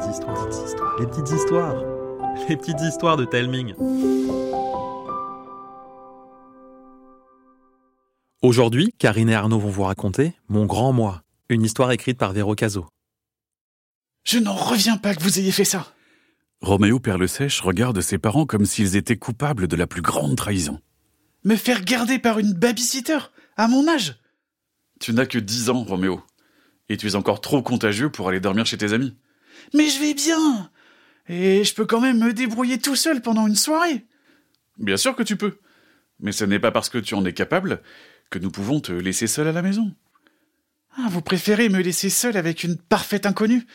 petites 0.00 0.16
histoires, 0.16 0.98
les 0.98 1.06
petites 1.06 1.30
histoires, 1.30 1.84
les 2.48 2.56
petites 2.56 2.80
histoires 2.80 3.16
de 3.16 3.24
Telming. 3.24 3.74
Aujourd'hui, 8.42 8.94
Karine 8.98 9.28
et 9.28 9.34
Arnaud 9.34 9.58
vont 9.58 9.68
vous 9.68 9.82
raconter 9.82 10.32
Mon 10.48 10.64
grand 10.64 10.92
moi, 10.92 11.22
une 11.48 11.62
histoire 11.62 11.92
écrite 11.92 12.18
par 12.18 12.32
Véro 12.32 12.54
Caso. 12.54 12.86
Je 14.24 14.38
n'en 14.38 14.54
reviens 14.54 14.96
pas 14.96 15.14
que 15.14 15.22
vous 15.22 15.38
ayez 15.38 15.52
fait 15.52 15.64
ça. 15.64 15.92
Roméo 16.62 16.98
Père 16.98 17.18
le 17.18 17.26
Sèche 17.26 17.60
regarde 17.60 18.00
ses 18.00 18.18
parents 18.18 18.46
comme 18.46 18.64
s'ils 18.64 18.96
étaient 18.96 19.16
coupables 19.16 19.66
de 19.66 19.76
la 19.76 19.86
plus 19.86 20.02
grande 20.02 20.36
trahison. 20.36 20.80
Me 21.44 21.56
faire 21.56 21.84
garder 21.84 22.18
par 22.18 22.38
une 22.38 22.52
babysitter 22.52 23.18
à 23.56 23.68
mon 23.68 23.88
âge 23.88 24.18
Tu 24.98 25.12
n'as 25.12 25.26
que 25.26 25.38
dix 25.38 25.68
ans, 25.70 25.84
Roméo. 25.84 26.22
Et 26.88 26.96
tu 26.96 27.06
es 27.06 27.14
encore 27.16 27.40
trop 27.40 27.62
contagieux 27.62 28.10
pour 28.10 28.28
aller 28.28 28.40
dormir 28.40 28.66
chez 28.66 28.78
tes 28.78 28.92
amis. 28.92 29.14
Mais 29.74 29.88
je 29.88 30.00
vais 30.00 30.14
bien 30.14 30.70
Et 31.28 31.64
je 31.64 31.74
peux 31.74 31.86
quand 31.86 32.00
même 32.00 32.18
me 32.18 32.32
débrouiller 32.32 32.78
tout 32.78 32.96
seul 32.96 33.22
pendant 33.22 33.46
une 33.46 33.56
soirée. 33.56 34.06
Bien 34.78 34.96
sûr 34.96 35.14
que 35.14 35.22
tu 35.22 35.36
peux. 35.36 35.58
Mais 36.20 36.32
ce 36.32 36.44
n'est 36.44 36.58
pas 36.58 36.70
parce 36.70 36.88
que 36.88 36.98
tu 36.98 37.14
en 37.14 37.24
es 37.24 37.32
capable 37.32 37.82
que 38.30 38.38
nous 38.38 38.50
pouvons 38.50 38.80
te 38.80 38.92
laisser 38.92 39.26
seul 39.26 39.48
à 39.48 39.52
la 39.52 39.62
maison. 39.62 39.92
Ah, 40.96 41.06
vous 41.08 41.22
préférez 41.22 41.68
me 41.68 41.80
laisser 41.80 42.10
seul 42.10 42.36
avec 42.36 42.64
une 42.64 42.76
parfaite 42.76 43.26
inconnue 43.26 43.66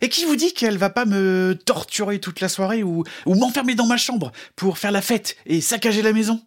Et 0.00 0.08
qui 0.08 0.24
vous 0.24 0.36
dit 0.36 0.54
qu'elle 0.54 0.78
va 0.78 0.90
pas 0.90 1.04
me 1.04 1.58
torturer 1.64 2.18
toute 2.18 2.40
la 2.40 2.48
soirée 2.48 2.82
ou, 2.82 3.04
ou 3.26 3.34
m'enfermer 3.34 3.74
dans 3.74 3.86
ma 3.86 3.98
chambre 3.98 4.32
pour 4.56 4.78
faire 4.78 4.92
la 4.92 5.02
fête 5.02 5.36
et 5.46 5.60
saccager 5.60 6.02
la 6.02 6.12
maison? 6.12 6.40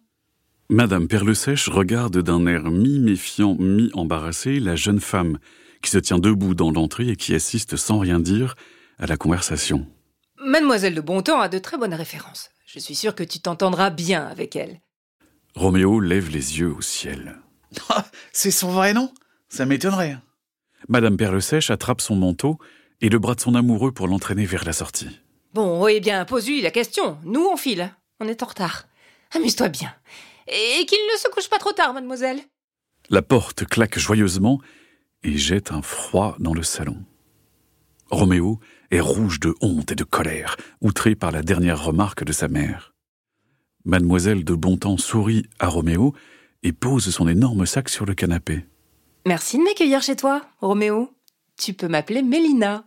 Madame 0.68 1.06
Perle-Sèche 1.06 1.68
regarde 1.68 2.22
d'un 2.22 2.44
air 2.46 2.70
mi-méfiant, 2.70 3.54
mi-embarrassé 3.58 4.58
la 4.58 4.74
jeune 4.74 5.00
femme 5.00 5.38
qui 5.80 5.90
se 5.90 5.98
tient 5.98 6.18
debout 6.18 6.54
dans 6.54 6.72
l'entrée 6.72 7.10
et 7.10 7.16
qui 7.16 7.34
assiste 7.34 7.76
sans 7.76 8.00
rien 8.00 8.18
dire 8.18 8.56
à 8.98 9.06
la 9.06 9.16
conversation. 9.16 9.86
Mademoiselle 10.38 10.94
de 10.94 11.00
Bontemps 11.00 11.40
a 11.40 11.48
de 11.48 11.58
très 11.58 11.78
bonnes 11.78 11.94
références. 11.94 12.50
Je 12.66 12.78
suis 12.78 12.94
sûr 12.94 13.14
que 13.14 13.24
tu 13.24 13.40
t'entendras 13.40 13.90
bien 13.90 14.26
avec 14.26 14.56
elle. 14.56 14.80
Roméo 15.54 16.00
lève 16.00 16.28
les 16.30 16.58
yeux 16.58 16.72
au 16.72 16.80
ciel. 16.82 17.38
Ah, 17.90 18.06
C'est 18.32 18.50
son 18.50 18.70
vrai 18.70 18.94
nom? 18.94 19.12
Ça 19.48 19.66
m'étonnerait. 19.66 20.16
Madame 20.88 21.16
Perle-Sèche 21.16 21.70
attrape 21.70 22.00
son 22.00 22.16
manteau 22.16 22.58
et 23.00 23.08
le 23.08 23.18
bras 23.18 23.34
de 23.34 23.40
son 23.40 23.54
amoureux 23.54 23.92
pour 23.92 24.08
l'entraîner 24.08 24.46
vers 24.46 24.64
la 24.64 24.72
sortie. 24.72 25.20
Bon, 25.52 25.86
eh 25.88 26.00
bien, 26.00 26.24
pose-lui 26.24 26.62
la 26.62 26.70
question. 26.70 27.18
Nous, 27.24 27.44
on 27.44 27.56
file. 27.56 27.90
On 28.20 28.28
est 28.28 28.42
en 28.42 28.46
retard. 28.46 28.86
Amuse-toi 29.34 29.68
bien. 29.68 29.94
Et 30.48 30.86
qu'il 30.86 30.98
ne 31.12 31.18
se 31.18 31.28
couche 31.28 31.48
pas 31.48 31.58
trop 31.58 31.72
tard, 31.72 31.92
mademoiselle. 31.92 32.40
La 33.10 33.22
porte 33.22 33.64
claque 33.66 33.98
joyeusement 33.98 34.60
et 35.22 35.36
jette 35.36 35.72
un 35.72 35.82
froid 35.82 36.36
dans 36.38 36.54
le 36.54 36.62
salon. 36.62 37.04
Roméo 38.10 38.60
est 38.90 39.00
rouge 39.00 39.40
de 39.40 39.54
honte 39.60 39.92
et 39.92 39.96
de 39.96 40.04
colère, 40.04 40.56
outré 40.80 41.14
par 41.14 41.32
la 41.32 41.42
dernière 41.42 41.82
remarque 41.82 42.24
de 42.24 42.32
sa 42.32 42.48
mère. 42.48 42.94
Mademoiselle 43.84 44.44
de 44.44 44.54
Bontemps 44.54 44.96
sourit 44.96 45.46
à 45.58 45.68
Roméo 45.68 46.14
et 46.62 46.72
pose 46.72 47.10
son 47.10 47.28
énorme 47.28 47.66
sac 47.66 47.88
sur 47.88 48.06
le 48.06 48.14
canapé. 48.14 48.64
Merci 49.26 49.58
de 49.58 49.64
m'accueillir 49.64 50.02
chez 50.02 50.16
toi, 50.16 50.42
Roméo. 50.60 51.10
Tu 51.56 51.72
peux 51.72 51.88
m'appeler 51.88 52.22
Mélina. 52.22 52.84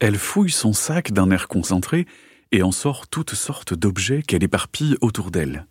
Elle 0.00 0.16
fouille 0.16 0.50
son 0.50 0.72
sac 0.72 1.12
d'un 1.12 1.30
air 1.30 1.48
concentré 1.48 2.06
et 2.52 2.62
en 2.62 2.72
sort 2.72 3.08
toutes 3.08 3.34
sortes 3.34 3.74
d'objets 3.74 4.22
qu'elle 4.22 4.44
éparpille 4.44 4.96
autour 5.00 5.30
d'elle. 5.30 5.66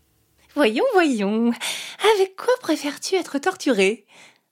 Voyons, 0.55 0.85
voyons. 0.93 1.51
Avec 2.15 2.35
quoi 2.35 2.53
préfères-tu 2.61 3.15
être 3.15 3.39
torturé 3.39 4.05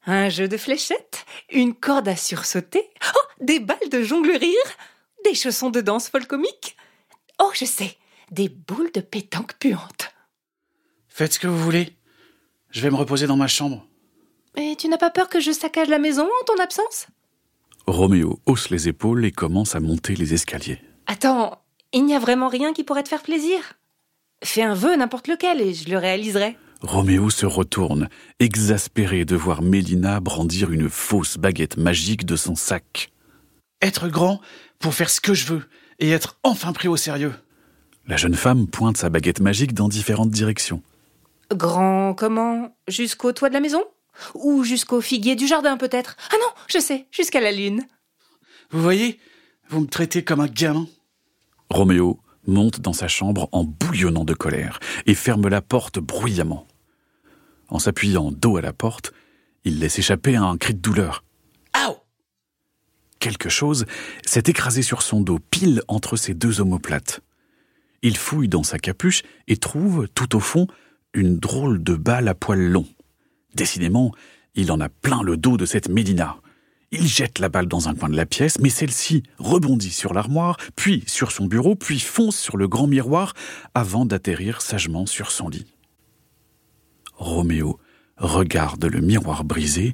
Un 0.06 0.30
jeu 0.30 0.48
de 0.48 0.58
fléchettes 0.58 1.26
Une 1.52 1.74
corde 1.74 2.08
à 2.08 2.16
sursauter 2.16 2.84
Oh, 3.16 3.44
des 3.44 3.60
balles 3.60 3.90
de 3.92 4.04
jonglerie 4.04 4.56
Des 5.24 5.36
chaussons 5.36 5.70
de 5.70 5.82
danse 5.82 6.10
folcomique 6.10 6.76
Oh, 7.42 7.52
je 7.54 7.66
sais, 7.66 7.98
des 8.32 8.48
boules 8.50 8.92
de 8.94 9.02
pétanque 9.02 9.56
puantes. 9.60 10.14
Faites 11.10 11.34
ce 11.34 11.40
que 11.40 11.48
vous 11.48 11.58
voulez. 11.58 11.94
Je 12.70 12.82
vais 12.82 12.90
me 12.90 12.96
reposer 12.96 13.28
dans 13.28 13.36
ma 13.36 13.48
chambre. 13.48 13.86
Et 14.56 14.76
tu 14.78 14.88
n'as 14.88 14.98
pas 14.98 15.10
peur 15.10 15.28
que 15.28 15.40
je 15.42 15.52
saccage 15.52 15.90
la 15.90 16.00
maison 16.00 16.24
en 16.24 16.46
ton 16.46 16.62
absence? 16.64 17.08
Roméo 17.88 18.40
hausse 18.46 18.70
les 18.70 18.88
épaules 18.88 19.26
et 19.26 19.32
commence 19.32 19.76
à 19.76 19.80
monter 19.80 20.16
les 20.16 20.34
escaliers. 20.34 20.80
Attends, 21.08 21.62
il 21.92 22.06
n'y 22.06 22.16
a 22.16 22.20
vraiment 22.20 22.48
rien 22.48 22.74
qui 22.74 22.84
pourrait 22.84 23.04
te 23.04 23.10
faire 23.10 23.22
plaisir? 23.22 23.60
Fais 24.44 24.62
un 24.64 24.74
vœu, 24.74 24.96
n'importe 24.96 25.28
lequel, 25.28 25.62
et 25.62 25.74
je 25.74 25.90
le 25.90 25.98
réaliserai. 25.98 26.58
Roméo 26.82 27.30
se 27.30 27.46
retourne, 27.46 28.10
exaspéré 28.40 29.26
de 29.26 29.36
voir 29.36 29.62
Mélina 29.62 30.20
brandir 30.20 30.72
une 30.72 30.90
fausse 30.90 31.38
baguette 31.38 31.78
magique 31.78 32.26
de 32.26 32.36
son 32.36 32.56
sac. 32.56 33.12
Être 33.82 34.08
grand 34.08 34.42
pour 34.80 34.94
faire 34.94 35.10
ce 35.10 35.22
que 35.22 35.34
je 35.34 35.46
veux 35.46 35.64
et 36.00 36.12
être 36.12 36.38
enfin 36.44 36.74
pris 36.74 36.88
au 36.88 36.98
sérieux. 36.98 37.34
La 38.08 38.18
jeune 38.18 38.36
femme 38.36 38.68
pointe 38.68 38.98
sa 38.98 39.10
baguette 39.10 39.40
magique 39.40 39.74
dans 39.74 39.88
différentes 39.90 40.30
directions. 40.30 40.82
Grand 41.52 42.14
comment? 42.14 42.76
Jusqu'au 42.88 43.32
toit 43.32 43.50
de 43.50 43.54
la 43.54 43.62
maison? 43.62 43.84
Ou 44.36 44.64
jusqu'au 44.64 45.02
figuier 45.02 45.36
du 45.36 45.48
jardin 45.48 45.78
peut-être? 45.78 46.16
Ah 46.32 46.36
non, 46.40 46.50
je 46.68 46.80
sais, 46.80 47.08
jusqu'à 47.12 47.42
la 47.42 47.52
lune. 47.52 47.84
Vous 48.72 48.82
voyez 48.82 49.20
Vous 49.70 49.82
me 49.82 49.88
traitez 49.88 50.24
comme 50.24 50.40
un 50.40 50.48
gamin. 50.48 50.88
Roméo 51.70 52.20
monte 52.48 52.80
dans 52.80 52.94
sa 52.94 53.08
chambre 53.08 53.50
en 53.52 53.64
bouillonnant 53.64 54.26
de 54.26 54.34
colère 54.34 54.80
et 55.06 55.16
ferme 55.16 55.48
la 55.48 55.62
porte 55.62 56.00
bruyamment. 56.00 56.66
En 57.68 57.80
s'appuyant 57.80 58.32
dos 58.32 58.58
à 58.58 58.62
la 58.62 58.74
porte, 58.74 59.14
il 59.64 59.80
laisse 59.80 59.98
échapper 60.00 60.36
un 60.36 60.58
cri 60.58 60.74
de 60.74 60.80
douleur. 60.80 61.24
Aouh 61.74 61.96
Quelque 63.20 63.50
chose 63.50 63.86
s'est 64.26 64.44
écrasé 64.46 64.82
sur 64.82 65.02
son 65.02 65.22
dos, 65.22 65.40
pile 65.40 65.82
entre 65.88 66.16
ses 66.16 66.34
deux 66.34 66.62
omoplates. 66.62 67.22
Il 68.02 68.18
fouille 68.18 68.50
dans 68.50 68.64
sa 68.64 68.78
capuche 68.78 69.24
et 69.48 69.58
trouve, 69.58 70.08
tout 70.14 70.36
au 70.36 70.40
fond, 70.40 70.68
une 71.14 71.40
drôle 71.40 71.82
de 71.82 71.96
balle 71.96 72.28
à 72.28 72.36
poils 72.36 72.70
longs. 72.70 72.88
Décidément, 73.56 74.12
il 74.54 74.72
en 74.72 74.80
a 74.80 74.90
plein 74.90 75.24
le 75.24 75.38
dos 75.38 75.58
de 75.58 75.66
cette 75.66 75.90
Mélina. 75.90 76.38
Il 76.92 77.08
jette 77.08 77.40
la 77.40 77.50
balle 77.50 77.68
dans 77.68 77.90
un 77.90 77.96
coin 77.96 78.10
de 78.10 78.16
la 78.16 78.26
pièce, 78.26 78.60
mais 78.60 78.70
celle-ci 78.70 79.24
rebondit 79.38 79.92
sur 79.92 80.14
l'armoire, 80.14 80.58
puis 80.76 81.04
sur 81.08 81.32
son 81.32 81.46
bureau, 81.46 81.76
puis 81.76 82.00
fonce 82.00 82.38
sur 82.38 82.58
le 82.58 82.68
grand 82.68 82.88
miroir, 82.88 83.34
avant 83.74 84.06
d'atterrir 84.06 84.62
sagement 84.62 85.06
sur 85.06 85.32
son 85.32 85.50
lit. 85.50 85.66
Roméo 87.14 87.80
regarde 88.18 88.86
le 88.86 89.02
miroir 89.02 89.44
brisé, 89.44 89.94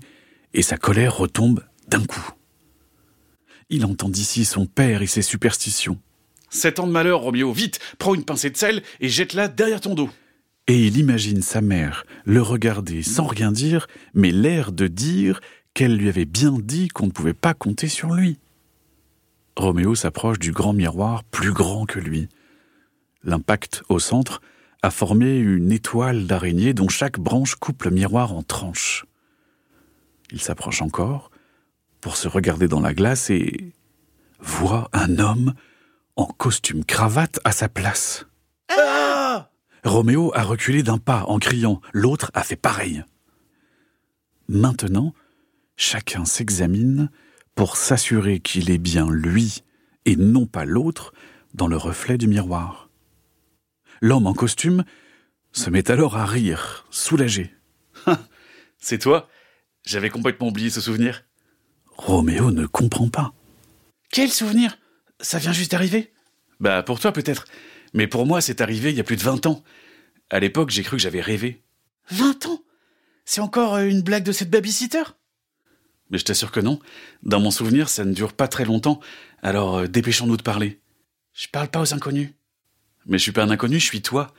et 0.53 0.61
sa 0.61 0.77
colère 0.77 1.17
retombe 1.17 1.63
d'un 1.87 2.05
coup. 2.05 2.31
Il 3.69 3.85
entend 3.85 4.09
d'ici 4.09 4.43
son 4.43 4.65
père 4.65 5.01
et 5.01 5.07
ses 5.07 5.21
superstitions. 5.21 5.97
Sept 6.49 6.79
ans 6.79 6.87
de 6.87 6.91
malheur, 6.91 7.21
Roméo, 7.21 7.53
vite, 7.53 7.79
prends 7.97 8.13
une 8.13 8.25
pincée 8.25 8.49
de 8.49 8.57
sel 8.57 8.83
et 8.99 9.07
jette-la 9.07 9.47
derrière 9.47 9.79
ton 9.79 9.95
dos. 9.95 10.09
Et 10.67 10.87
il 10.87 10.97
imagine 10.97 11.41
sa 11.41 11.61
mère 11.61 12.05
le 12.25 12.41
regarder 12.41 13.01
sans 13.01 13.25
rien 13.25 13.51
dire, 13.51 13.87
mais 14.13 14.31
l'air 14.31 14.71
de 14.73 14.87
dire 14.87 15.39
qu'elle 15.73 15.95
lui 15.95 16.09
avait 16.09 16.25
bien 16.25 16.57
dit 16.59 16.87
qu'on 16.87 17.07
ne 17.07 17.11
pouvait 17.11 17.33
pas 17.33 17.53
compter 17.53 17.87
sur 17.87 18.11
lui. 18.11 18.39
Roméo 19.55 19.95
s'approche 19.95 20.39
du 20.39 20.51
grand 20.51 20.73
miroir 20.73 21.23
plus 21.23 21.53
grand 21.53 21.85
que 21.85 21.99
lui. 21.99 22.29
L'impact 23.23 23.83
au 23.89 23.99
centre 23.99 24.41
a 24.81 24.91
formé 24.91 25.37
une 25.37 25.71
étoile 25.71 26.25
d'araignée 26.25 26.73
dont 26.73 26.89
chaque 26.89 27.19
branche 27.19 27.55
coupe 27.55 27.83
le 27.83 27.91
miroir 27.91 28.33
en 28.33 28.43
tranches. 28.43 29.05
Il 30.31 30.41
s'approche 30.41 30.81
encore 30.81 31.29
pour 31.99 32.17
se 32.17 32.27
regarder 32.27 32.67
dans 32.67 32.79
la 32.79 32.93
glace 32.93 33.29
et 33.29 33.73
voit 34.39 34.89
un 34.93 35.19
homme 35.19 35.53
en 36.15 36.25
costume 36.25 36.83
cravate 36.83 37.39
à 37.43 37.51
sa 37.51 37.69
place. 37.69 38.25
Ah 38.69 39.49
Roméo 39.83 40.31
a 40.35 40.43
reculé 40.43 40.83
d'un 40.83 40.97
pas 40.97 41.23
en 41.27 41.39
criant, 41.39 41.81
l'autre 41.93 42.31
a 42.33 42.43
fait 42.43 42.55
pareil. 42.55 43.03
Maintenant, 44.47 45.13
chacun 45.81 46.25
s'examine 46.25 47.09
pour 47.55 47.75
s'assurer 47.75 48.39
qu'il 48.39 48.69
est 48.69 48.77
bien 48.77 49.09
lui 49.09 49.63
et 50.05 50.15
non 50.15 50.45
pas 50.45 50.63
l'autre 50.63 51.11
dans 51.55 51.67
le 51.67 51.75
reflet 51.75 52.17
du 52.19 52.27
miroir. 52.27 52.89
L'homme 53.99 54.27
en 54.27 54.33
costume 54.33 54.83
se 55.51 55.69
met 55.69 55.89
alors 55.89 56.17
à 56.17 56.25
rire, 56.25 56.85
soulagé. 56.91 57.53
C'est 58.77 58.99
toi? 58.99 59.27
J'avais 59.83 60.11
complètement 60.11 60.49
oublié 60.49 60.69
ce 60.69 60.81
souvenir. 60.81 61.23
Roméo 61.97 62.51
ne 62.51 62.67
comprend 62.67 63.09
pas. 63.09 63.33
Quel 64.11 64.31
souvenir? 64.31 64.77
Ça 65.19 65.39
vient 65.39 65.51
juste 65.51 65.71
d'arriver? 65.71 66.13
Bah 66.59 66.83
pour 66.83 66.99
toi 66.99 67.11
peut-être. 67.11 67.45
Mais 67.93 68.07
pour 68.07 68.27
moi 68.27 68.39
c'est 68.39 68.61
arrivé 68.61 68.91
il 68.91 68.97
y 68.97 69.01
a 69.01 69.03
plus 69.03 69.17
de 69.17 69.23
20 69.23 69.47
ans. 69.47 69.63
À 70.29 70.39
l'époque 70.39 70.69
j'ai 70.69 70.83
cru 70.83 70.97
que 70.97 71.03
j'avais 71.03 71.21
rêvé. 71.21 71.63
20 72.11 72.45
ans? 72.45 72.63
C'est 73.25 73.41
encore 73.41 73.75
euh, 73.75 73.85
une 73.85 74.01
blague 74.01 74.23
de 74.23 74.31
cette 74.31 74.51
babysitter? 74.51 75.03
Mais 76.11 76.17
je 76.17 76.25
t'assure 76.25 76.51
que 76.51 76.59
non. 76.59 76.79
Dans 77.23 77.39
mon 77.39 77.51
souvenir 77.51 77.89
ça 77.89 78.05
ne 78.05 78.13
dure 78.13 78.33
pas 78.33 78.47
très 78.47 78.65
longtemps. 78.65 78.99
Alors 79.41 79.79
euh, 79.79 79.87
dépêchons-nous 79.87 80.37
de 80.37 80.43
parler. 80.43 80.79
Je 81.33 81.47
parle 81.47 81.69
pas 81.69 81.81
aux 81.81 81.93
inconnus. 81.93 82.29
Mais 83.05 83.17
je 83.17 83.23
suis 83.23 83.31
pas 83.31 83.43
un 83.43 83.49
inconnu, 83.49 83.79
je 83.79 83.85
suis 83.85 84.01
toi. 84.01 84.33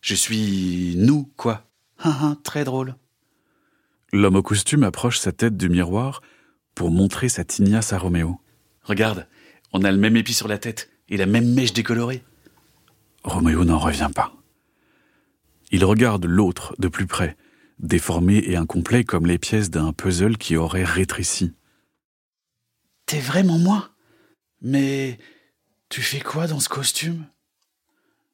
Je 0.00 0.14
suis 0.14 0.94
nous, 0.96 1.30
quoi. 1.36 1.66
Ah, 1.98 2.18
ah, 2.22 2.36
très 2.42 2.64
drôle. 2.64 2.94
L'homme 4.12 4.36
au 4.36 4.42
costume 4.42 4.84
approche 4.84 5.18
sa 5.18 5.32
tête 5.32 5.56
du 5.56 5.68
miroir 5.68 6.22
pour 6.74 6.90
montrer 6.90 7.28
sa 7.28 7.44
tignasse 7.44 7.92
à 7.92 7.98
Roméo. 7.98 8.40
Regarde, 8.82 9.26
On 9.72 9.82
a 9.82 9.90
le 9.90 9.98
même 9.98 10.16
épi 10.16 10.32
sur 10.32 10.48
la 10.48 10.56
tête 10.56 10.90
et 11.10 11.18
la 11.18 11.26
même 11.26 11.52
mèche 11.52 11.74
décolorée. 11.74 12.22
Roméo 13.22 13.64
n'en 13.64 13.78
revient 13.78 14.10
pas. 14.14 14.32
Il 15.70 15.84
regarde 15.84 16.24
l'autre 16.24 16.74
de 16.78 16.88
plus 16.88 17.06
près, 17.06 17.36
déformé 17.78 18.38
et 18.38 18.56
incomplet 18.56 19.04
comme 19.04 19.26
les 19.26 19.38
pièces 19.38 19.70
d'un 19.70 19.92
puzzle 19.92 20.36
qui 20.36 20.56
aurait 20.56 20.84
rétréci. 20.84 21.54
T'es 23.06 23.20
vraiment 23.20 23.58
moi? 23.58 23.90
Mais 24.60 25.18
tu 25.88 26.02
fais 26.02 26.20
quoi 26.20 26.46
dans 26.46 26.60
ce 26.60 26.68
costume? 26.68 27.26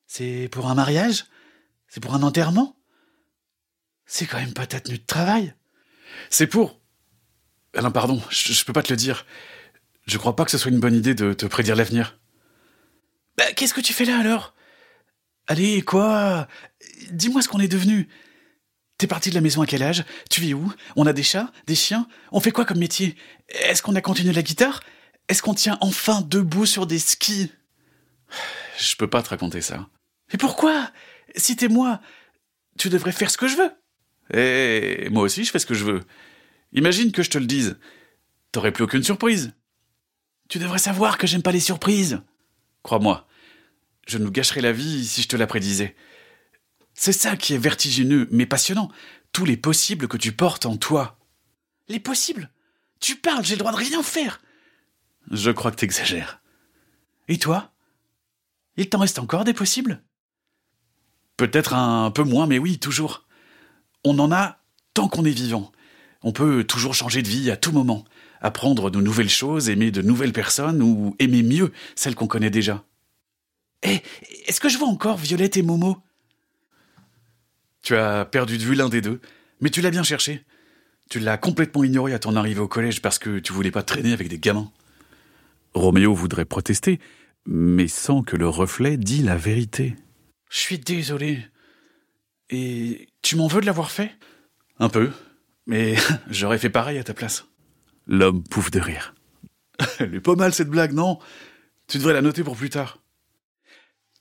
C'est 0.07 0.49
pour 0.51 0.71
un 0.71 0.75
mariage? 0.75 1.27
C'est 1.89 2.01
pour 2.01 2.15
un 2.15 2.23
enterrement? 2.23 2.77
C'est 4.07 4.27
quand 4.27 4.39
même 4.39 4.55
pas 4.55 4.67
ta 4.67 4.81
tenue 4.81 4.99
de 4.99 5.05
travail? 5.05 5.55
C'est 6.31 6.47
pour... 6.47 6.81
Non, 7.81 7.91
pardon, 7.91 8.23
je, 8.31 8.53
je, 8.53 8.65
peux 8.65 8.73
pas 8.73 8.83
te 8.83 8.93
le 8.93 8.97
dire. 8.97 9.27
Je 10.07 10.19
crois 10.19 10.37
pas 10.37 10.45
que 10.45 10.51
ce 10.51 10.59
soit 10.59 10.71
une 10.71 10.81
bonne 10.81 10.95
idée 10.95 11.15
de 11.15 11.33
te 11.33 11.47
prédire 11.47 11.77
l'avenir. 11.77 12.19
Bah, 13.37 13.53
qu'est-ce 13.57 13.75
que 13.75 13.81
tu 13.81 13.93
fais 13.93 14.05
là 14.05 14.19
alors? 14.19 14.55
Allez, 15.47 15.83
quoi? 15.83 16.47
Dis-moi 17.11 17.43
ce 17.43 17.49
qu'on 17.49 17.61
est 17.61 17.69
devenu. 17.69 18.09
T'es 19.05 19.09
parti 19.09 19.29
de 19.29 19.35
la 19.35 19.43
maison 19.43 19.61
à 19.61 19.67
quel 19.67 19.83
âge? 19.83 20.03
Tu 20.31 20.41
vis 20.41 20.55
où? 20.55 20.73
On 20.97 21.07
a 21.07 21.13
des 21.13 21.23
chats? 21.23 21.53
Des 21.67 21.75
chiens? 21.75 22.09
On 22.33 22.41
fait 22.41 22.53
quoi 22.53 22.65
comme 22.65 22.79
métier? 22.79 23.17
Est-ce 23.51 23.83
qu'on 23.83 23.95
a 23.97 24.01
continué 24.01 24.33
la 24.33 24.41
guitare? 24.41 24.81
Est-ce 25.29 25.43
qu'on 25.43 25.53
tient 25.53 25.77
enfin 25.83 26.23
debout 26.23 26.65
sur 26.65 26.87
des 26.87 26.99
skis? 26.99 27.53
Je 28.79 28.97
peux 28.97 29.11
pas 29.11 29.23
te 29.23 29.29
raconter 29.29 29.61
ça. 29.61 29.91
Mais 30.33 30.39
pourquoi? 30.39 30.91
Si 31.37 31.55
t'es 31.55 31.69
moi, 31.69 32.01
tu 32.79 32.89
devrais 32.89 33.13
faire 33.13 33.31
ce 33.31 33.37
que 33.37 33.47
je 33.47 33.57
veux. 33.57 33.73
Eh, 34.33 35.11
moi 35.11 35.25
aussi 35.25 35.45
je 35.45 35.51
fais 35.51 35.59
ce 35.59 35.67
que 35.67 35.75
je 35.75 35.85
veux. 35.85 36.01
Imagine 36.73 37.13
que 37.13 37.23
je 37.23 37.29
te 37.29 37.37
le 37.37 37.45
dise. 37.45 37.77
T'aurais 38.53 38.73
plus 38.73 38.85
aucune 38.85 39.05
surprise. 39.05 39.53
Tu 40.49 40.59
devrais 40.59 40.79
savoir 40.79 41.19
que 41.19 41.27
j'aime 41.27 41.43
pas 41.43 41.53
les 41.53 41.61
surprises. 41.61 42.23
Crois-moi, 42.83 43.29
je 44.09 44.17
nous 44.17 44.31
gâcherais 44.31 44.63
la 44.63 44.73
vie 44.73 45.05
si 45.05 45.21
je 45.21 45.29
te 45.29 45.37
la 45.37 45.47
prédisais. 45.47 45.95
C'est 46.95 47.13
ça 47.13 47.37
qui 47.37 47.55
est 47.55 47.59
vertigineux, 47.59 48.29
mais 48.31 48.47
passionnant. 48.47 48.91
Tous 49.33 49.45
les 49.45 49.57
possibles 49.57 50.09
que 50.09 50.17
tu 50.17 50.33
portes 50.33 50.65
en 50.65 50.77
toi. 50.77 51.19
Les 51.89 52.01
possibles? 52.01 52.51
Tu 53.01 53.17
parles, 53.17 53.45
j'ai 53.45 53.55
le 53.55 53.59
droit 53.59 53.73
de 53.73 53.77
rien 53.77 54.03
faire. 54.03 54.41
Je 55.31 55.51
crois 55.51 55.71
que 55.71 55.77
t'exagères. 55.77 56.41
Et 57.29 57.39
toi? 57.39 57.73
Il 58.77 58.89
t'en 58.89 58.99
reste 58.99 59.19
encore 59.19 59.45
des 59.45 59.55
possibles? 59.55 60.03
Peut-être 61.37 61.75
un 61.75 62.11
peu 62.11 62.23
moins, 62.23 62.47
mais 62.47 62.59
oui, 62.59 62.79
toujours. 62.79 63.27
On 64.05 64.19
en 64.19 64.31
a 64.31 64.61
tant 64.95 65.09
qu'on 65.09 65.25
est 65.25 65.31
vivant. 65.31 65.73
On 66.23 66.33
peut 66.33 66.65
toujours 66.65 66.95
changer 66.95 67.23
de 67.23 67.29
vie 67.29 67.51
à 67.51 67.57
tout 67.57 67.73
moment, 67.73 68.05
apprendre 68.41 68.91
de 68.91 69.01
nouvelles 69.01 69.29
choses, 69.29 69.69
aimer 69.69 69.91
de 69.91 70.01
nouvelles 70.01 70.33
personnes 70.33 70.81
ou 70.81 71.17
aimer 71.19 71.43
mieux 71.43 71.73
celles 71.97 72.15
qu'on 72.15 72.29
connaît 72.29 72.51
déjà. 72.51 72.85
Eh, 73.83 74.01
est-ce 74.47 74.61
que 74.61 74.69
je 74.69 74.79
vois 74.79 74.89
encore 74.89 75.19
Violette 75.19 75.57
et 75.57 75.63
Momo? 75.63 75.99
Tu 77.85 77.95
as 77.97 78.25
perdu 78.25 78.57
de 78.57 78.63
vue 78.63 78.75
l'un 78.75 78.89
des 78.89 79.03
deux, 79.03 79.21
mais 79.61 79.69
tu 79.69 79.83
l'as 79.83 79.91
bien 79.91 80.03
cherché. 80.03 80.43
Tu 81.11 81.21
l'as 81.21 81.37
complètement 81.37 81.85
ignoré 81.85 82.15
à 82.15 82.19
ton 82.19 82.35
arrivée 82.35 82.61
au 82.61 82.67
collège 82.67 83.03
parce 83.03 83.19
que 83.19 83.39
tu 83.39 83.53
voulais 83.53 83.71
pas 83.71 83.83
traîner 83.83 84.15
avec 84.15 84.29
des 84.29 84.39
gamins. 84.39 84.73
Roméo 85.75 86.15
voudrait 86.15 86.47
protester, 86.47 86.99
mais 87.45 87.87
sans 87.87 88.23
que 88.23 88.37
le 88.37 88.49
reflet 88.49 88.97
dit 88.97 89.23
la 89.23 89.37
vérité. 89.37 89.97
Je 90.49 90.59
suis 90.61 90.79
désolé. 90.79 91.45
Et 92.49 93.11
tu 93.21 93.37
m'en 93.37 93.49
veux 93.49 93.61
de 93.61 93.67
l'avoir 93.67 93.91
fait? 93.91 94.13
Un 94.79 94.89
peu, 94.89 95.11
mais 95.67 95.95
j'aurais 96.31 96.59
fait 96.59 96.71
pareil 96.71 96.97
à 96.97 97.05
ta 97.05 97.13
place. 97.13 97.45
L'homme 98.07 98.43
pouffe 98.43 98.71
de 98.71 98.81
rire. 98.81 99.15
Elle 99.99 100.15
est 100.15 100.21
pas 100.21 100.37
mal 100.37 100.55
cette 100.55 100.71
blague, 100.71 100.95
non? 100.95 101.19
Tu 101.87 101.99
devrais 101.99 102.15
la 102.15 102.23
noter 102.23 102.45
pour 102.45 102.57
plus 102.57 102.71
tard. 102.71 103.03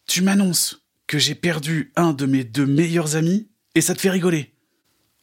Tu 0.06 0.22
m'annonces 0.22 0.86
que 1.08 1.18
j'ai 1.18 1.36
perdu 1.36 1.94
un 1.96 2.12
de 2.12 2.26
mes 2.26 2.44
deux 2.44 2.66
meilleurs 2.66 3.16
amis 3.16 3.48
et 3.76 3.82
ça 3.82 3.96
te 3.96 4.02
fait 4.02 4.10
rigoler. 4.10 4.54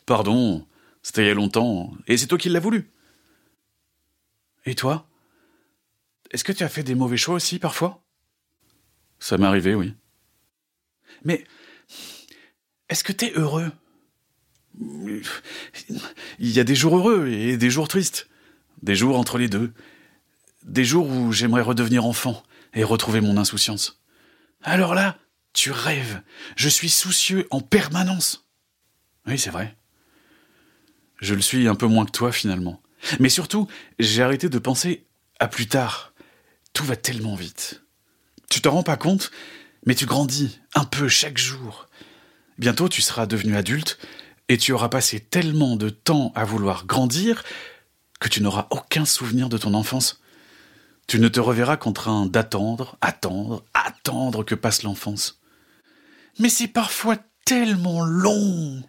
Pardon, 0.07 0.67
c'était 1.03 1.25
il 1.25 1.29
y 1.29 1.31
a 1.31 1.35
longtemps 1.35 1.93
et 2.07 2.17
c'est 2.17 2.27
toi 2.27 2.39
qui 2.39 2.49
l'as 2.49 2.61
voulu. 2.61 2.91
Et 4.67 4.75
toi? 4.75 5.09
Est-ce 6.31 6.45
que 6.45 6.53
tu 6.53 6.63
as 6.63 6.69
fait 6.69 6.83
des 6.83 6.95
mauvais 6.95 7.17
choix 7.17 7.35
aussi 7.35 7.59
parfois? 7.59 8.03
Ça 9.19 9.37
m'est 9.37 9.47
arrivé, 9.47 9.75
oui. 9.75 9.95
Mais 11.25 11.45
est-ce 12.89 13.05
que 13.05 13.13
t'es 13.13 13.33
heureux? 13.35 13.71
Il 14.79 16.51
y 16.51 16.61
a 16.61 16.65
des 16.65 16.75
jours 16.75 16.97
heureux 16.97 17.29
et 17.29 17.57
des 17.57 17.71
jours 17.71 17.89
tristes. 17.89 18.29
Des 18.83 18.95
jours 18.95 19.19
entre 19.19 19.39
les 19.39 19.49
deux. 19.49 19.73
Des 20.63 20.85
jours 20.85 21.09
où 21.09 21.33
j'aimerais 21.33 21.63
redevenir 21.63 22.05
enfant 22.05 22.43
et 22.75 22.85
retrouver 22.85 23.21
mon 23.21 23.37
insouciance. 23.37 24.01
Alors 24.63 24.95
là, 24.95 25.19
tu 25.53 25.71
rêves. 25.71 26.23
Je 26.57 26.69
suis 26.69 26.91
soucieux 26.91 27.47
en 27.51 27.61
permanence. 27.61 28.47
Oui, 29.27 29.39
c'est 29.39 29.51
vrai. 29.51 29.77
Je 31.21 31.35
le 31.35 31.43
suis 31.43 31.69
un 31.69 31.75
peu 31.75 31.87
moins 31.87 32.07
que 32.07 32.13
toi 32.13 32.33
finalement. 32.33 32.83
Mais 33.19 33.29
surtout, 33.29 33.69
j'ai 33.99 34.23
arrêté 34.23 34.49
de 34.49 34.59
penser 34.59 35.07
à 35.39 35.49
plus 35.49 35.67
tard. 35.67 36.13
Tout 36.73 36.85
va 36.85 36.97
tellement 36.97 37.35
vite. 37.35 37.83
Tu 38.49 38.61
t'en 38.61 38.73
rends 38.73 38.83
pas 38.83 38.97
compte, 38.97 39.31
mais 39.87 39.95
tu 39.95 40.07
grandis 40.07 40.61
un 40.75 40.85
peu 40.85 41.09
chaque 41.09 41.39
jour. 41.39 41.89
Bientôt 42.59 42.89
tu 42.89 43.03
seras 43.03 43.27
devenu 43.27 43.57
adulte 43.57 43.99
et 44.49 44.59
tu 44.59 44.73
auras 44.73 44.89
passé 44.89 45.21
tellement 45.21 45.77
de 45.77 45.89
temps 45.89 46.33
à 46.35 46.45
vouloir 46.45 46.87
grandir 46.87 47.43
que 48.21 48.29
tu 48.29 48.43
n'auras 48.43 48.67
aucun 48.71 49.05
souvenir 49.05 49.49
de 49.49 49.59
ton 49.59 49.75
enfance. 49.75 50.21
Tu 51.07 51.19
ne 51.19 51.29
te 51.29 51.41
reverras 51.41 51.77
qu'en 51.77 51.93
train 51.93 52.27
d'attendre, 52.27 52.97
attendre, 53.01 53.65
attendre 53.75 54.45
que 54.45 54.55
passe 54.55 54.83
l'enfance. 54.83 55.40
Mais 56.39 56.49
c'est 56.49 56.69
parfois 56.69 57.17
tellement 57.45 58.05
long. 58.05 58.83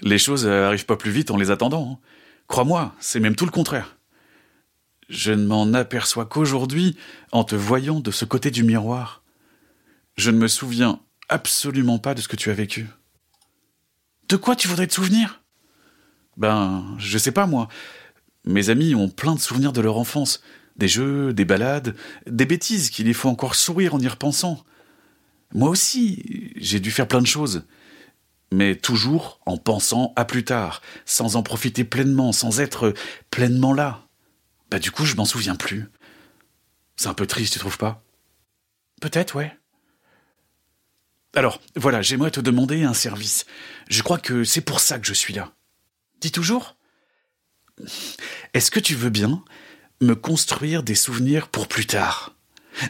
Les 0.00 0.18
choses 0.18 0.46
arrivent 0.46 0.86
pas 0.86 0.96
plus 0.96 1.10
vite 1.10 1.30
en 1.30 1.36
les 1.36 1.50
attendant. 1.50 1.92
Hein. 1.92 2.08
Crois-moi, 2.46 2.94
c'est 3.00 3.20
même 3.20 3.36
tout 3.36 3.44
le 3.44 3.50
contraire. 3.50 3.96
Je 5.08 5.32
ne 5.32 5.46
m'en 5.46 5.72
aperçois 5.72 6.26
qu'aujourd'hui 6.26 6.96
en 7.32 7.44
te 7.44 7.56
voyant 7.56 8.00
de 8.00 8.10
ce 8.10 8.24
côté 8.24 8.50
du 8.50 8.62
miroir. 8.62 9.22
Je 10.16 10.30
ne 10.30 10.38
me 10.38 10.48
souviens 10.48 11.00
absolument 11.28 11.98
pas 11.98 12.14
de 12.14 12.20
ce 12.20 12.28
que 12.28 12.36
tu 12.36 12.50
as 12.50 12.54
vécu. 12.54 12.86
De 14.28 14.36
quoi 14.36 14.56
tu 14.56 14.68
voudrais 14.68 14.86
te 14.86 14.94
souvenir? 14.94 15.42
Ben, 16.36 16.84
je 16.98 17.18
sais 17.18 17.32
pas 17.32 17.46
moi. 17.46 17.68
Mes 18.44 18.70
amis 18.70 18.94
ont 18.94 19.08
plein 19.08 19.34
de 19.34 19.40
souvenirs 19.40 19.72
de 19.72 19.80
leur 19.80 19.96
enfance, 19.96 20.42
des 20.76 20.88
jeux, 20.88 21.32
des 21.32 21.44
balades, 21.44 21.96
des 22.26 22.46
bêtises 22.46 22.90
qui 22.90 23.02
les 23.02 23.14
font 23.14 23.30
encore 23.30 23.54
sourire 23.54 23.94
en 23.94 24.00
y 24.00 24.08
repensant. 24.08 24.64
Moi 25.54 25.70
aussi, 25.70 26.52
j'ai 26.56 26.80
dû 26.80 26.90
faire 26.90 27.08
plein 27.08 27.20
de 27.20 27.26
choses. 27.26 27.64
Mais 28.52 28.76
toujours 28.76 29.40
en 29.44 29.58
pensant 29.58 30.12
à 30.16 30.24
plus 30.24 30.44
tard, 30.44 30.80
sans 31.04 31.36
en 31.36 31.42
profiter 31.42 31.84
pleinement, 31.84 32.32
sans 32.32 32.60
être 32.60 32.94
pleinement 33.30 33.74
là. 33.74 34.06
Bah 34.70 34.78
du 34.78 34.90
coup, 34.90 35.04
je 35.04 35.16
m'en 35.16 35.24
souviens 35.26 35.56
plus. 35.56 35.86
C'est 36.96 37.08
un 37.08 37.14
peu 37.14 37.26
triste, 37.26 37.52
tu 37.52 37.58
trouves 37.58 37.78
pas? 37.78 38.02
Peut-être, 39.00 39.36
ouais. 39.36 39.56
Alors, 41.34 41.60
voilà, 41.76 42.02
j'aimerais 42.02 42.30
te 42.30 42.40
demander 42.40 42.84
un 42.84 42.94
service. 42.94 43.44
Je 43.88 44.02
crois 44.02 44.18
que 44.18 44.44
c'est 44.44 44.62
pour 44.62 44.80
ça 44.80 44.98
que 44.98 45.06
je 45.06 45.14
suis 45.14 45.34
là. 45.34 45.52
Dis 46.20 46.32
toujours 46.32 46.76
Est-ce 48.54 48.70
que 48.70 48.80
tu 48.80 48.94
veux 48.94 49.10
bien 49.10 49.44
me 50.00 50.14
construire 50.14 50.82
des 50.82 50.94
souvenirs 50.94 51.48
pour 51.48 51.68
plus 51.68 51.86
tard? 51.86 52.37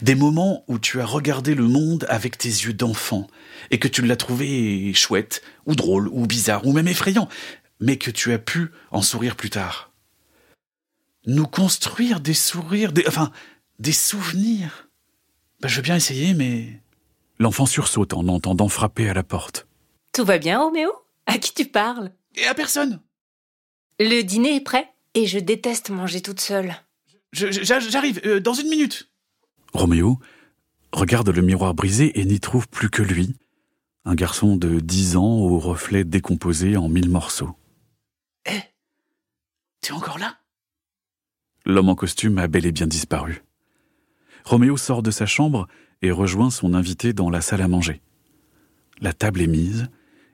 Des 0.03 0.15
moments 0.15 0.65
où 0.69 0.79
tu 0.79 1.01
as 1.01 1.07
regardé 1.07 1.55
le 1.55 1.67
monde 1.67 2.07
avec 2.09 2.39
tes 2.39 2.49
yeux 2.49 2.73
d'enfant 2.73 3.27
et 3.71 3.79
que 3.79 3.89
tu 3.89 4.03
l'as 4.03 4.17
trouvé 4.17 4.93
chouette, 4.95 5.43
ou 5.67 5.75
drôle, 5.75 6.09
ou 6.09 6.27
bizarre, 6.27 6.67
ou 6.67 6.73
même 6.73 6.89
effrayant, 6.89 7.29
mais 7.81 7.97
que 7.97 8.11
tu 8.11 8.33
as 8.33 8.39
pu 8.39 8.71
en 8.91 9.03
sourire 9.03 9.37
plus 9.37 9.51
tard. 9.51 9.93
Nous 11.27 11.47
construire 11.47 12.21
des 12.21 12.35
sourires, 12.35 12.93
des, 12.93 13.07
enfin, 13.07 13.31
des 13.79 13.93
souvenirs. 13.93 14.89
Ben, 15.61 15.69
je 15.69 15.77
veux 15.77 15.83
bien 15.83 15.97
essayer, 15.97 16.35
mais... 16.35 16.81
L'enfant 17.41 17.67
sursaute 17.67 18.15
en 18.15 18.27
entendant 18.27 18.69
frapper 18.69 19.09
à 19.09 19.15
la 19.15 19.23
porte. 19.23 19.69
Tout 20.13 20.25
va 20.25 20.39
bien, 20.39 20.59
Roméo 20.59 20.91
À 21.27 21.39
qui 21.39 21.55
tu 21.55 21.67
parles? 21.67 22.11
Et 22.35 22.47
à 22.47 22.55
personne. 22.55 23.01
Le 24.01 24.23
dîner 24.23 24.57
est 24.57 24.61
prêt 24.61 24.89
et 25.15 25.27
je 25.27 25.39
déteste 25.39 25.91
manger 25.91 26.21
toute 26.21 26.41
seule. 26.41 26.75
J'arrive, 27.33 28.21
euh, 28.25 28.41
dans 28.41 28.55
une 28.55 28.69
minute. 28.69 29.09
Roméo 29.73 30.19
regarde 30.93 31.29
le 31.29 31.43
miroir 31.43 31.75
brisé 31.75 32.19
et 32.19 32.25
n'y 32.25 32.41
trouve 32.41 32.69
plus 32.69 32.91
que 32.91 33.03
lui, 33.03 33.37
un 34.05 34.15
garçon 34.15 34.57
de 34.57 34.81
dix 34.81 35.17
ans 35.17 35.37
au 35.39 35.59
reflet 35.59 36.05
décomposé 36.05 36.77
en 36.77 36.89
mille 36.89 37.11
morceaux. 37.11 37.55
Hé 38.47 38.53
eh, 38.55 38.63
T'es 39.81 39.93
encore 39.93 40.19
là? 40.19 40.39
L'homme 41.67 41.91
en 41.91 41.95
costume 41.95 42.39
a 42.39 42.49
bel 42.49 42.67
et 42.67 42.73
bien 42.73 42.87
disparu. 42.87 43.43
Roméo 44.45 44.77
sort 44.77 45.03
de 45.03 45.11
sa 45.11 45.27
chambre 45.27 45.69
et 46.01 46.11
rejoint 46.11 46.51
son 46.51 46.73
invité 46.75 47.13
dans 47.13 47.29
la 47.29 47.41
salle 47.41 47.61
à 47.61 47.69
manger. 47.69 48.01
La 49.01 49.13
table 49.13 49.43
est 49.43 49.47
mise, 49.47 49.89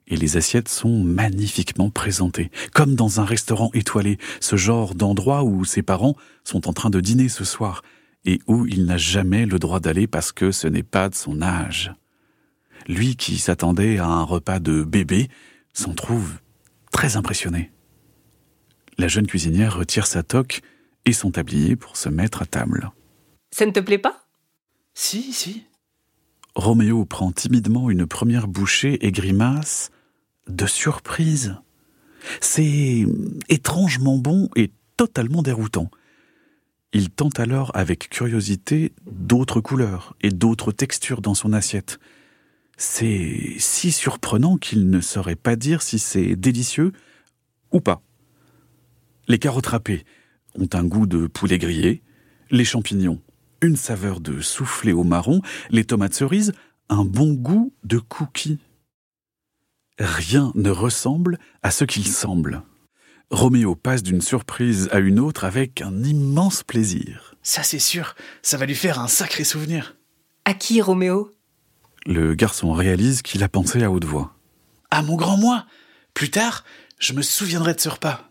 et 0.06 0.16
les 0.16 0.36
assiettes 0.36 0.68
sont 0.68 1.02
magnifiquement 1.02 1.90
présentées, 1.90 2.50
comme 2.72 2.94
dans 2.94 3.20
un 3.20 3.24
restaurant 3.24 3.70
étoilé, 3.72 4.18
ce 4.40 4.56
genre 4.56 4.94
d'endroit 4.94 5.44
où 5.44 5.64
ses 5.64 5.82
parents 5.82 6.16
sont 6.44 6.68
en 6.68 6.72
train 6.72 6.90
de 6.90 7.00
dîner 7.00 7.28
ce 7.28 7.44
soir, 7.44 7.82
et 8.24 8.40
où 8.46 8.66
il 8.66 8.86
n'a 8.86 8.96
jamais 8.96 9.46
le 9.46 9.58
droit 9.58 9.80
d'aller 9.80 10.06
parce 10.06 10.32
que 10.32 10.50
ce 10.50 10.66
n'est 10.66 10.82
pas 10.82 11.08
de 11.08 11.14
son 11.14 11.42
âge. 11.42 11.94
Lui 12.86 13.16
qui 13.16 13.38
s'attendait 13.38 13.98
à 13.98 14.06
un 14.06 14.22
repas 14.22 14.58
de 14.58 14.82
bébé 14.82 15.28
s'en 15.72 15.94
trouve 15.94 16.38
très 16.92 17.16
impressionné. 17.16 17.70
La 18.98 19.08
jeune 19.08 19.26
cuisinière 19.26 19.76
retire 19.76 20.06
sa 20.06 20.22
toque 20.22 20.60
et 21.04 21.12
son 21.12 21.30
tablier 21.30 21.76
pour 21.76 21.96
se 21.96 22.08
mettre 22.08 22.42
à 22.42 22.46
table. 22.46 22.90
Ça 23.50 23.66
ne 23.66 23.72
te 23.72 23.80
plaît 23.80 23.98
pas? 23.98 24.26
Si, 24.94 25.32
si. 25.32 25.64
Roméo 26.54 27.04
prend 27.04 27.32
timidement 27.32 27.90
une 27.90 28.06
première 28.06 28.46
bouchée 28.46 29.04
et 29.04 29.10
grimace 29.10 29.90
de 30.48 30.66
surprise. 30.66 31.56
C'est 32.40 33.04
étrangement 33.48 34.18
bon 34.18 34.48
et 34.54 34.70
totalement 34.96 35.42
déroutant. 35.42 35.90
Il 36.94 37.10
tente 37.10 37.40
alors 37.40 37.72
avec 37.74 38.08
curiosité 38.08 38.92
d'autres 39.10 39.60
couleurs 39.60 40.14
et 40.22 40.30
d'autres 40.30 40.70
textures 40.70 41.20
dans 41.20 41.34
son 41.34 41.52
assiette. 41.52 41.98
C'est 42.76 43.56
si 43.58 43.90
surprenant 43.90 44.58
qu'il 44.58 44.88
ne 44.88 45.00
saurait 45.00 45.34
pas 45.34 45.56
dire 45.56 45.82
si 45.82 45.98
c'est 45.98 46.36
délicieux 46.36 46.92
ou 47.72 47.80
pas. 47.80 48.00
Les 49.26 49.40
carottes 49.40 49.66
râpées 49.66 50.04
ont 50.54 50.68
un 50.72 50.84
goût 50.84 51.06
de 51.06 51.26
poulet 51.26 51.58
grillé, 51.58 52.00
les 52.50 52.64
champignons, 52.64 53.20
une 53.60 53.76
saveur 53.76 54.20
de 54.20 54.40
soufflé 54.40 54.92
au 54.92 55.02
marron, 55.02 55.42
les 55.70 55.84
tomates 55.84 56.14
cerises, 56.14 56.52
un 56.88 57.04
bon 57.04 57.32
goût 57.32 57.74
de 57.82 57.98
cookies. 57.98 58.60
Rien 59.98 60.52
ne 60.54 60.70
ressemble 60.70 61.38
à 61.64 61.72
ce 61.72 61.84
qu'il 61.84 62.06
semble. 62.06 62.62
Roméo 63.30 63.74
passe 63.74 64.02
d'une 64.02 64.20
surprise 64.20 64.88
à 64.92 64.98
une 64.98 65.18
autre 65.18 65.44
avec 65.44 65.82
un 65.82 66.02
immense 66.04 66.62
plaisir. 66.62 67.34
Ça 67.42 67.62
c'est 67.62 67.78
sûr, 67.78 68.14
ça 68.42 68.56
va 68.56 68.66
lui 68.66 68.74
faire 68.74 69.00
un 69.00 69.08
sacré 69.08 69.44
souvenir. 69.44 69.96
À 70.44 70.54
qui, 70.54 70.80
Roméo? 70.80 71.30
Le 72.06 72.34
garçon 72.34 72.72
réalise 72.72 73.22
qu'il 73.22 73.42
a 73.42 73.48
pensé 73.48 73.82
à 73.82 73.90
haute 73.90 74.04
voix. 74.04 74.34
À 74.90 75.02
mon 75.02 75.16
grand 75.16 75.36
moi 75.36 75.66
Plus 76.12 76.30
tard, 76.30 76.64
je 76.98 77.12
me 77.12 77.22
souviendrai 77.22 77.74
de 77.74 77.80
ce 77.80 77.88
repas. 77.88 78.28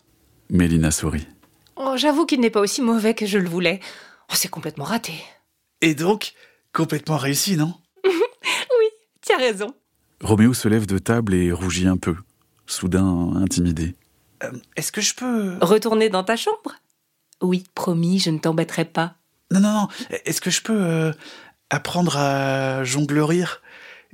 Mélina 0.49 0.91
sourit. 0.91 1.27
Oh, 1.75 1.95
j'avoue 1.97 2.25
qu'il 2.25 2.39
n'est 2.39 2.51
pas 2.51 2.61
aussi 2.61 2.81
mauvais 2.81 3.15
que 3.15 3.25
je 3.25 3.39
le 3.39 3.49
voulais. 3.49 3.79
Oh, 4.29 4.35
c'est 4.35 4.47
complètement 4.47 4.83
raté. 4.85 5.13
Et 5.81 5.95
donc, 5.95 6.33
complètement 6.71 7.17
réussi, 7.17 7.57
non? 7.57 7.73
Oui, 8.05 8.85
tu 9.25 9.33
as 9.33 9.37
raison. 9.37 9.73
Roméo 10.21 10.53
se 10.53 10.67
lève 10.67 10.85
de 10.85 10.99
table 10.99 11.33
et 11.33 11.51
rougit 11.51 11.87
un 11.87 11.97
peu, 11.97 12.15
soudain 12.67 13.33
intimidé. 13.35 13.95
Euh, 14.43 14.51
Est-ce 14.75 14.91
que 14.91 15.01
je 15.01 15.15
peux... 15.15 15.57
Retourner 15.61 16.09
dans 16.09 16.23
ta 16.23 16.35
chambre? 16.35 16.75
Oui, 17.41 17.63
promis, 17.75 18.19
je 18.19 18.29
ne 18.29 18.37
t'embêterai 18.39 18.85
pas. 18.85 19.15
Non, 19.51 19.59
non, 19.59 19.73
non. 19.73 19.87
Est-ce 20.25 20.41
que 20.41 20.49
je 20.49 20.61
peux 20.61 20.81
euh, 20.81 21.11
apprendre 21.69 22.17
à 22.17 22.83
jongleurir 22.83 23.61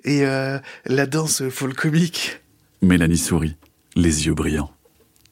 et 0.03 0.25
euh, 0.25 0.59
la 0.85 1.05
danse 1.05 1.47
folk 1.49 1.75
comique 1.75 2.39
Mélanie 2.81 3.17
sourit, 3.17 3.57
les 3.95 4.25
yeux 4.27 4.33
brillants. 4.33 4.71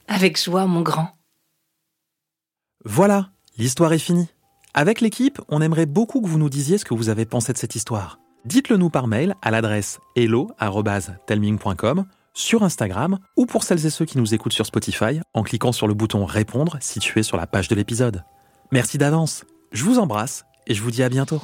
Avec 0.07 0.41
joie, 0.41 0.65
mon 0.67 0.81
grand. 0.81 1.17
Voilà, 2.85 3.29
l'histoire 3.57 3.93
est 3.93 3.99
finie. 3.99 4.27
Avec 4.73 5.01
l'équipe, 5.01 5.41
on 5.49 5.61
aimerait 5.61 5.85
beaucoup 5.85 6.21
que 6.21 6.27
vous 6.27 6.37
nous 6.37 6.49
disiez 6.49 6.77
ce 6.77 6.85
que 6.85 6.93
vous 6.93 7.09
avez 7.09 7.25
pensé 7.25 7.51
de 7.53 7.57
cette 7.57 7.75
histoire. 7.75 8.19
Dites-le 8.45 8.77
nous 8.77 8.89
par 8.89 9.07
mail 9.07 9.35
à 9.41 9.51
l'adresse 9.51 9.99
hello@telming.com, 10.15 12.05
sur 12.37 12.63
Instagram 12.63 13.17
ou 13.35 13.45
pour 13.45 13.63
celles 13.63 13.85
et 13.85 13.89
ceux 13.89 14.05
qui 14.05 14.17
nous 14.17 14.33
écoutent 14.33 14.53
sur 14.53 14.65
Spotify 14.65 15.19
en 15.33 15.43
cliquant 15.43 15.71
sur 15.71 15.87
le 15.87 15.93
bouton 15.93 16.23
répondre 16.25 16.77
situé 16.79 17.23
sur 17.23 17.35
la 17.35 17.47
page 17.47 17.67
de 17.67 17.75
l'épisode. 17.75 18.23
Merci 18.71 18.97
d'avance. 18.97 19.43
Je 19.71 19.83
vous 19.83 19.99
embrasse 19.99 20.45
et 20.67 20.73
je 20.73 20.81
vous 20.81 20.91
dis 20.91 21.03
à 21.03 21.09
bientôt. 21.09 21.41